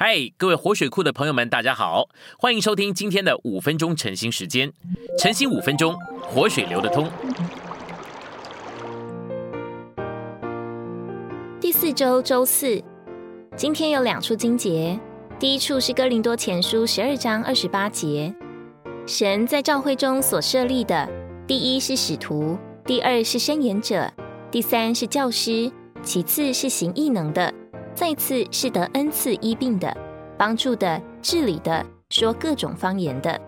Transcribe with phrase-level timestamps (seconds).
[0.00, 2.08] 嗨，各位活水库的朋友们，大家好，
[2.38, 4.72] 欢迎收听今天的五分钟晨兴时间。
[5.18, 7.10] 晨兴五分钟，活水流得通。
[11.60, 12.80] 第四周周四，
[13.56, 14.96] 今天有两处经节。
[15.36, 18.32] 第一处是哥林多前书十二章二十八节，
[19.04, 21.08] 神在教会中所设立的，
[21.44, 24.12] 第一是使徒，第二是申言者，
[24.48, 25.72] 第三是教师，
[26.04, 27.52] 其次是行异能的。
[27.98, 29.92] 再次是得恩赐医病的、
[30.36, 33.40] 帮助的、治理的、说各种方言的。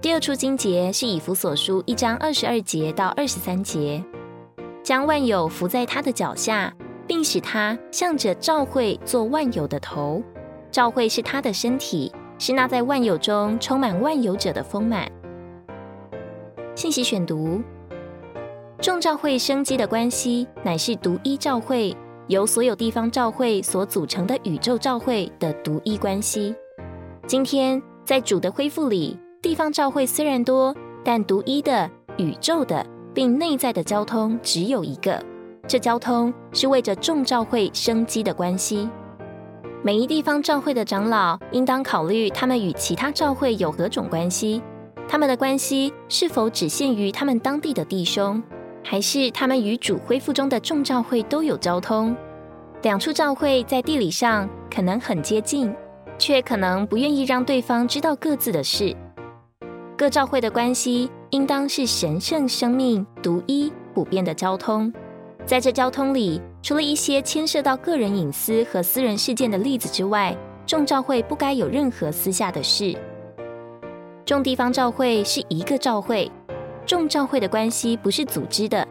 [0.00, 4.02] 第二处经节是以弗所书一章二十二节到二十三节，
[4.82, 6.72] 将万有伏在他的脚下，
[7.06, 10.22] 并使他向着召会做万有的头。
[10.70, 15.06] 召会是他的身体，是那在万有中充满万有者的丰满。
[16.74, 17.60] 信息选读：
[18.80, 21.94] 众召会生机的关系，乃是独一召会。
[22.28, 26.54] 由所有地方教会所组成的宇宙教会的独一关系。
[27.26, 35.22] 今天在主的恢复里，地方教会虽然多，但独一的宇宙的并内在的交通只有一个。
[35.66, 38.88] 这交通是为着众教会生机的关系。
[39.82, 44.62] 每一地方教会的长老应当考虑他们与其他教会有何种关系，
[45.08, 48.42] 他们的关系是否只限于他们当地的弟兄。
[48.90, 52.16] 还是他们与主恢复中的众教会都有交通，
[52.80, 55.70] 两处教会在地理上可能很接近，
[56.18, 58.96] 却可能不愿意让对方知道各自的事。
[59.94, 64.90] 各教会的关系应当是神圣生命、独一、普遍的交通。
[65.44, 72.96] 在这交通里，除了一些牵涉到个人隐私和私人事件的例子之外，众教会不该有任何私下的事。
[74.24, 76.32] 众地方教会是一个教会。
[76.88, 78.88] 众教会的关系不是组织的，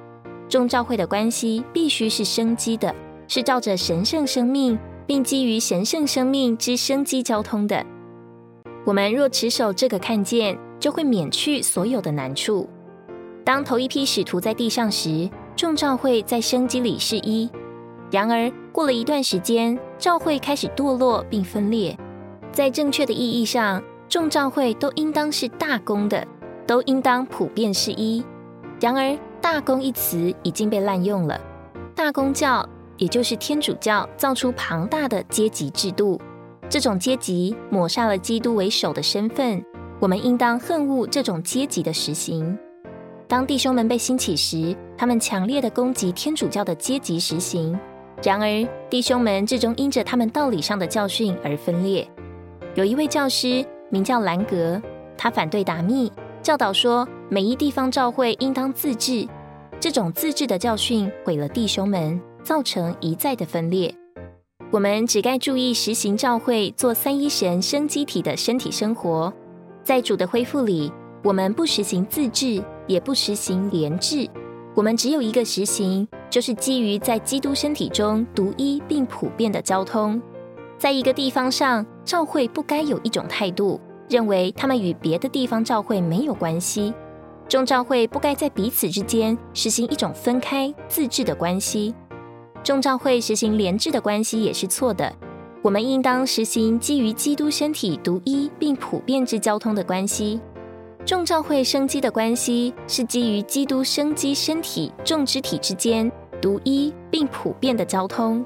[0.47, 2.93] 众教会的关系必须是生机的，
[3.27, 7.83] 是照着神圣生命，并基于神圣生命之生机交通的。
[8.85, 12.69] 我们若持守这个看见，就会免去所有的难处。
[13.43, 17.49] 当头一批使徒在地上时，众教会在生机里是一；
[18.11, 21.97] 然而过了一段时间，教会开始堕落并分裂。
[22.51, 26.27] 在正确的意义上，众教会都应当是大公的。
[26.67, 28.23] 都应当普遍是一。
[28.79, 31.39] 然而，大公一词已经被滥用了。
[31.95, 32.67] 大公教，
[32.97, 36.21] 也就是天主教，造出庞大的阶级制度。
[36.69, 39.63] 这种阶级抹杀了基督为首的身份。
[39.99, 42.55] 我们应当恨恶这种阶级的实行。
[43.27, 47.77] 当弟兄们被兴起时，他们强烈的攻击天主教的阶级实行。
[48.21, 52.07] 然而，弟兄们最终因着他们道理上的教训而分裂。
[52.75, 54.79] 有一位教师名叫兰格，
[55.17, 56.11] 他反对达密。
[56.47, 59.27] 教导说，每一地方教会应当自治。
[59.81, 63.93] 这种自治的教训毁了弟兄们，造成一再的分裂。
[64.71, 69.33] 我们只该注意实行教会做三一神生机体的身体生活。
[69.83, 70.89] 在主的恢复里，
[71.21, 74.25] 我们不实行自治，也不实行联治。
[74.73, 80.21] 我们只有一个实行，就是基于在基督身体中独一并普遍的交通。
[80.77, 83.77] 在一个地方上，教会不该有一种态度。
[84.09, 86.93] 认为他们与别的地方教会没有关系，
[87.47, 91.93] 众教会不该在彼此之间实行一种分开自治的关系。
[92.63, 95.13] 众教会实行连治的关系也是错的。
[95.61, 100.39] 我们应当实行基于基督身体独一并普遍之交通的关系。
[101.05, 108.45] 众教会生机的关系是基于基督生机身体众肢体之间独一并普遍的交通。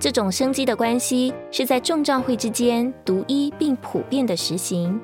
[0.00, 5.00] 这种生机的关系是在众教会之间独一并普遍的实行。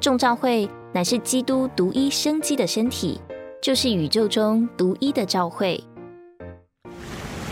[0.00, 3.20] 众教会乃是基督独一生机的身体，
[3.62, 5.82] 就是宇宙中独一的教会。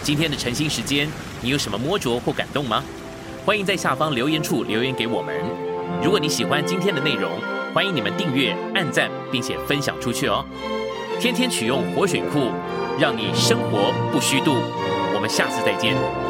[0.02, 1.08] 今天的晨兴时间，
[1.42, 2.82] 你有什么摸着或感动吗？
[3.44, 5.36] 欢迎在下方留言处留言给我们。
[6.02, 7.30] 如果你喜欢今天的内容，
[7.74, 10.44] 欢迎你们订阅、按赞，并且分享出去哦。
[11.20, 12.50] 天天取用活水库，
[12.98, 14.54] 让你生活不虚度。
[15.14, 16.27] 我们下次再见。